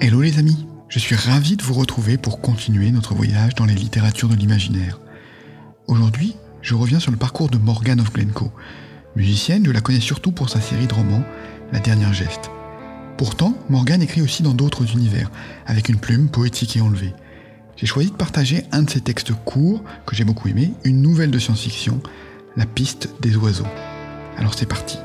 [0.00, 3.74] Hello les amis, je suis ravi de vous retrouver pour continuer notre voyage dans les
[3.74, 5.00] littératures de l'imaginaire.
[5.88, 8.52] Aujourd'hui, je reviens sur le parcours de Morgane of Glencoe.
[9.16, 11.24] Musicienne, je la connais surtout pour sa série de romans
[11.72, 12.48] La dernière geste.
[13.16, 15.32] Pourtant, Morgane écrit aussi dans d'autres univers,
[15.66, 17.12] avec une plume poétique et enlevée.
[17.74, 21.32] J'ai choisi de partager un de ses textes courts, que j'ai beaucoup aimé, une nouvelle
[21.32, 22.00] de science-fiction,
[22.56, 23.66] La piste des oiseaux.
[24.36, 24.96] Alors c'est parti.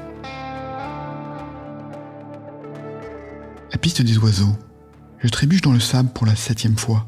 [3.72, 4.56] La piste des oiseaux.
[5.24, 7.08] Je trébuche dans le sable pour la septième fois.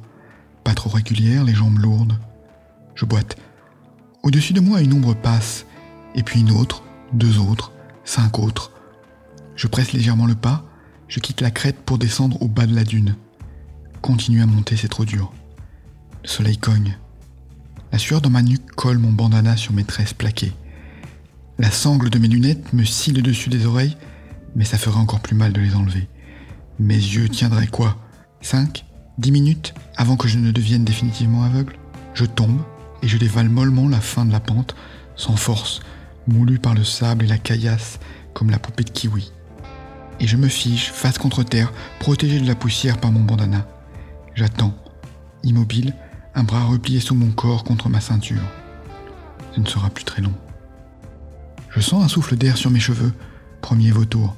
[0.64, 2.18] Pas trop régulière, les jambes lourdes.
[2.96, 3.36] Je boite.
[4.24, 5.66] Au-dessus de moi, une ombre passe,
[6.16, 7.74] et puis une autre, deux autres,
[8.06, 8.72] cinq autres.
[9.58, 10.64] Je presse légèrement le pas,
[11.10, 13.18] je quitte la crête pour descendre au bas de la dune.
[14.02, 15.34] Continue à monter, c'est trop dur.
[16.24, 16.98] Le soleil cogne.
[17.92, 20.54] La sueur dans ma nuque colle mon bandana sur mes tresses plaquées.
[21.60, 23.98] La sangle de mes lunettes me scie le dessus des oreilles,
[24.56, 26.08] mais ça ferait encore plus mal de les enlever.
[26.80, 27.98] Mes yeux tiendraient quoi?
[28.46, 28.86] 5,
[29.18, 31.78] 10 minutes avant que je ne devienne définitivement aveugle.
[32.14, 32.62] Je tombe
[33.02, 34.76] et je dévale mollement la fin de la pente,
[35.16, 35.80] sans force,
[36.28, 38.00] moulu par le sable et la caillasse,
[38.36, 39.32] comme la poupée de kiwi.
[40.20, 43.66] Et je me fige, face contre terre, protégé de la poussière par mon bandana.
[44.36, 44.76] J'attends,
[45.42, 45.96] immobile,
[46.36, 48.44] un bras replié sous mon corps contre ma ceinture.
[49.56, 50.34] Ce ne sera plus très long.
[51.72, 53.12] Je sens un souffle d'air sur mes cheveux,
[53.62, 54.36] premier vautour.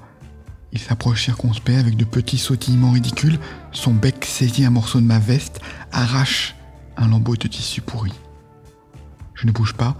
[0.73, 3.40] Il s'approche circonspect avec de petits sautillements ridicules,
[3.72, 6.56] son bec saisit un morceau de ma veste, arrache
[6.98, 8.12] un lambeau de tissu pourri.
[9.34, 9.95] Je ne bouge pas,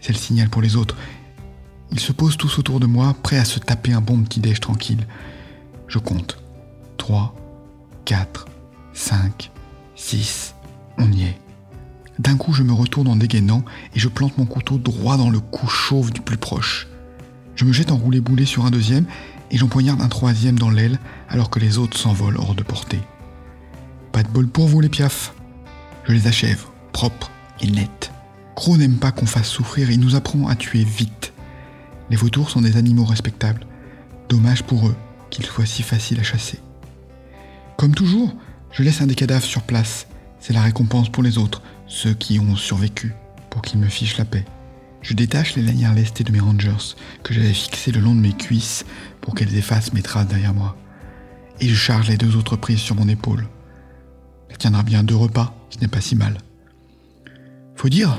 [0.00, 0.96] c'est le signal pour les autres.
[1.90, 4.60] Ils se posent tous autour de moi, prêts à se taper un bon petit déj
[4.60, 5.06] tranquille.
[5.88, 6.38] Je compte.
[6.98, 7.34] 3,
[8.04, 8.46] 4,
[8.92, 9.50] 5,
[9.94, 10.54] 6,
[10.98, 11.38] on y est.
[12.18, 15.40] D'un coup, je me retourne en dégainant et je plante mon couteau droit dans le
[15.40, 16.86] cou chauve du plus proche.
[17.54, 19.06] Je me jette en roulé boulet sur un deuxième
[19.52, 23.00] et j'empoignarde un troisième dans l'aile alors que les autres s'envolent hors de portée.
[24.10, 25.34] Pas de bol pour vous les piafs.
[26.04, 28.10] Je les achève, propres et nettes.
[28.56, 31.32] Crow n'aime pas qu'on fasse souffrir et il nous apprend à tuer vite.
[32.10, 33.66] Les vautours sont des animaux respectables.
[34.28, 34.96] Dommage pour eux
[35.30, 36.60] qu'ils soient si faciles à chasser.
[37.76, 38.34] Comme toujours,
[38.70, 40.06] je laisse un des cadavres sur place.
[40.40, 43.14] C'est la récompense pour les autres, ceux qui ont survécu,
[43.50, 44.44] pour qu'ils me fichent la paix.
[45.02, 48.32] Je détache les lanières lestées de mes Rangers que j'avais fixées le long de mes
[48.32, 48.84] cuisses
[49.20, 50.76] pour qu'elles effacent mes traces derrière moi.
[51.60, 53.48] Et je charge les deux autres prises sur mon épaule.
[54.50, 56.38] Ça tiendra bien deux repas, ce n'est pas si mal.
[57.74, 58.16] Faut dire,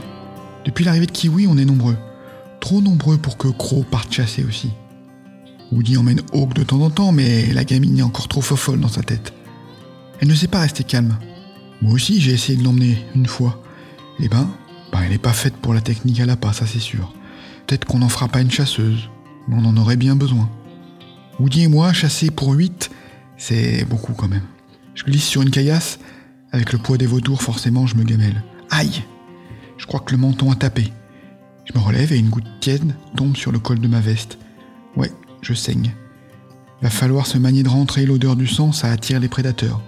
[0.66, 1.98] depuis l'arrivée de Kiwi, on est nombreux.
[2.60, 4.72] Trop nombreux pour que Crow parte chasser aussi.
[5.72, 8.90] Woody emmène Hawk de temps en temps, mais la gamine est encore trop fofolle dans
[8.90, 9.34] sa tête.
[10.20, 11.18] Elle ne sait pas rester calme.
[11.82, 13.62] Moi aussi, j'ai essayé de l'emmener une fois.
[14.20, 14.50] Eh ben,
[14.94, 17.12] bah, elle n'est pas faite pour la technique à la pas, ça c'est sûr.
[17.66, 19.10] Peut-être qu'on n'en fera pas une chasseuse,
[19.48, 20.48] mais on en aurait bien besoin.
[21.40, 22.92] Woody et moi, chasser pour 8,
[23.36, 24.44] c'est beaucoup quand même.
[24.94, 25.98] Je glisse sur une caillasse,
[26.52, 28.44] avec le poids des vautours, forcément, je me gamelle.
[28.70, 29.04] Aïe
[29.78, 30.94] Je crois que le menton a tapé.
[31.66, 34.38] Je me relève et une goutte tiède tombe sur le col de ma veste.
[34.96, 35.12] Ouais,
[35.42, 35.92] je saigne.
[36.84, 39.82] Va falloir se manier de rentrer l'odeur du sang, ça attire les prédateurs.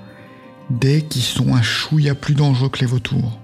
[0.71, 3.39] Dès qu'ils sont un chouïa plus dangereux que les vautours.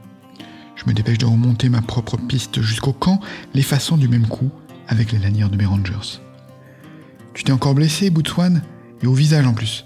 [0.81, 3.19] Je me dépêche de remonter ma propre piste jusqu'au camp,
[3.53, 4.49] l'effaçant du même coup
[4.87, 6.19] avec les lanières de mes rangers.
[7.35, 8.63] Tu t'es encore blessé, Bootswan?
[9.03, 9.85] Et au visage en plus.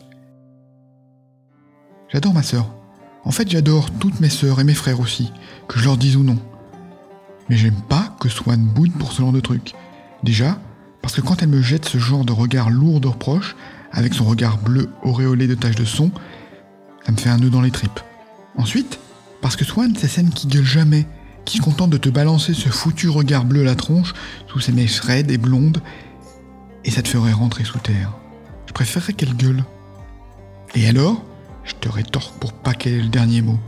[2.09, 2.73] J'adore ma sœur.
[3.25, 5.31] En fait, j'adore toutes mes sœurs et mes frères aussi,
[5.67, 6.37] que je leur dise ou non.
[7.49, 9.73] Mais j'aime pas que Swan boude pour ce genre de truc.
[10.23, 10.59] Déjà,
[11.01, 13.55] parce que quand elle me jette ce genre de regard lourd de reproches,
[13.91, 16.11] avec son regard bleu auréolé de taches de son,
[17.05, 17.99] ça me fait un nœud dans les tripes.
[18.57, 18.99] Ensuite,
[19.45, 21.05] parce que Swan, c'est celle qui gueule jamais,
[21.45, 24.15] qui se contente de te balancer ce foutu regard bleu à la tronche,
[24.47, 25.83] sous ses mèches raides et blondes,
[26.83, 28.11] et ça te ferait rentrer sous terre.
[28.65, 29.63] Je préférerais qu'elle gueule.
[30.73, 31.23] Et alors
[31.63, 33.59] Je te rétorque pour pas qu'elle ait le dernier mot.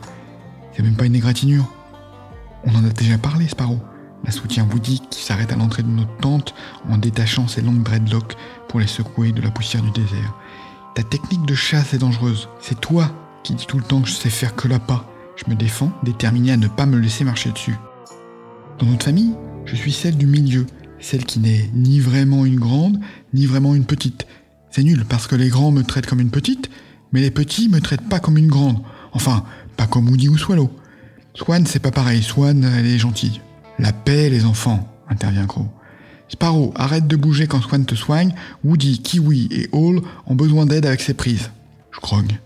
[0.73, 1.71] C'est même pas une égratignure.
[2.63, 3.79] On en a déjà parlé, Sparrow.
[4.25, 6.55] La soutient Woody qui s'arrête à l'entrée de notre tente
[6.89, 8.35] en détachant ses longues dreadlocks
[8.67, 10.33] pour les secouer de la poussière du désert.
[10.95, 12.49] Ta technique de chasse est dangereuse.
[12.61, 13.11] C'est toi
[13.43, 15.05] qui dis tout le temps que je sais faire que la pas.
[15.47, 17.75] Me défends, déterminé à ne pas me laisser marcher dessus.
[18.79, 19.33] Dans notre famille,
[19.65, 20.65] je suis celle du milieu,
[20.99, 22.99] celle qui n'est ni vraiment une grande,
[23.33, 24.27] ni vraiment une petite.
[24.71, 26.69] C'est nul parce que les grands me traitent comme une petite,
[27.11, 28.79] mais les petits me traitent pas comme une grande.
[29.13, 29.45] Enfin,
[29.77, 30.69] pas comme Woody ou Swallow.
[31.33, 32.21] Swan, c'est pas pareil.
[32.21, 33.41] Swan, elle est gentille.
[33.79, 35.67] La paix, les enfants, intervient Crow.
[36.29, 38.33] Sparrow, arrête de bouger quand Swan te soigne.
[38.63, 41.51] Woody, Kiwi et Hall ont besoin d'aide avec ses prises.
[41.91, 42.39] Je grogne.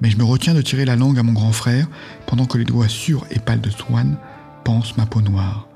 [0.00, 1.86] Mais je me retiens de tirer la langue à mon grand frère
[2.26, 4.16] pendant que les doigts sûrs et pâles de Swan
[4.64, 5.68] pansent ma peau noire.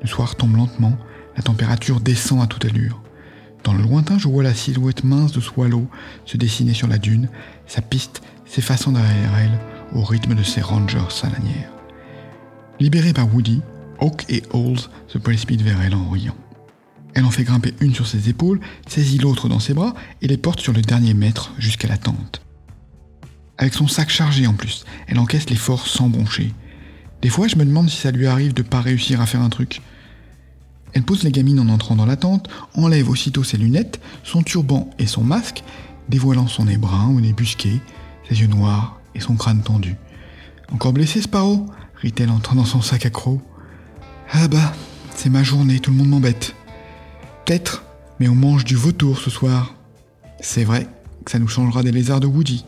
[0.00, 0.96] Le soir tombe lentement,
[1.36, 3.02] la température descend à toute allure.
[3.64, 5.88] Dans le lointain, je vois la silhouette mince de Swallow
[6.26, 7.28] se dessiner sur la dune,
[7.66, 9.58] sa piste s'effaçant derrière elle
[9.98, 11.72] au rythme de ses rangers salanières.
[12.78, 13.62] Libérée par Woody,
[14.00, 16.36] Hawk et Halls se précipitent vers elle en riant.
[17.14, 20.36] Elle en fait grimper une sur ses épaules, saisit l'autre dans ses bras et les
[20.36, 22.43] porte sur le dernier mètre jusqu'à la tente.
[23.58, 26.52] Avec son sac chargé en plus, elle encaisse l'effort sans broncher.
[27.22, 29.48] Des fois, je me demande si ça lui arrive de pas réussir à faire un
[29.48, 29.80] truc.
[30.92, 34.90] Elle pose les gamines en entrant dans la tente, enlève aussitôt ses lunettes, son turban
[34.98, 35.64] et son masque,
[36.08, 37.80] dévoilant son nez brun ou nez busqué,
[38.28, 39.96] ses yeux noirs et son crâne tendu.
[40.72, 41.66] Encore blessé, Sparrow?
[41.96, 43.40] rit-elle en tendant son sac croc.
[44.32, 44.72] Ah bah,
[45.14, 46.54] c'est ma journée, tout le monde m'embête.
[47.44, 47.84] Peut-être,
[48.20, 49.74] mais on mange du vautour ce soir.
[50.40, 50.86] C'est vrai
[51.24, 52.64] que ça nous changera des lézards de Woody.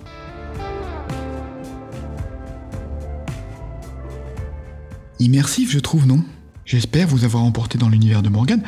[5.19, 6.23] Immersif, je trouve, non?
[6.67, 8.63] J'espère vous avoir emporté dans l'univers de Morgan.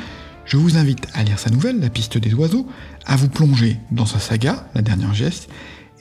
[0.47, 2.67] Je vous invite à lire sa nouvelle, La piste des oiseaux,
[3.05, 5.51] à vous plonger dans sa saga, La dernière geste,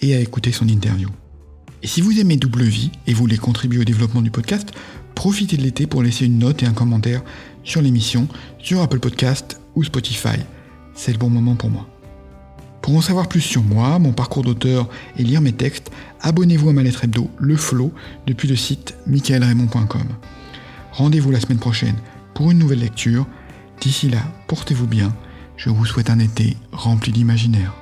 [0.01, 1.09] et à écouter son interview.
[1.83, 4.71] Et si vous aimez Double Vie et voulez contribuer au développement du podcast,
[5.15, 7.23] profitez de l'été pour laisser une note et un commentaire
[7.63, 8.29] sur l'émission,
[8.59, 10.39] sur Apple Podcast ou Spotify.
[10.95, 11.88] C'est le bon moment pour moi.
[12.81, 15.91] Pour en savoir plus sur moi, mon parcours d'auteur et lire mes textes,
[16.21, 17.91] abonnez-vous à ma lettre hebdo, Le Flow,
[18.25, 20.07] depuis le site michaelraymond.com.
[20.97, 21.95] Rendez-vous la semaine prochaine
[22.33, 23.27] pour une nouvelle lecture.
[23.79, 24.17] D'ici là,
[24.47, 25.15] portez-vous bien.
[25.55, 27.75] Je vous souhaite un été rempli d'imaginaire.